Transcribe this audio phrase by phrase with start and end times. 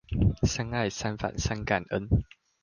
[0.41, 2.09] 三愛、三反、三感恩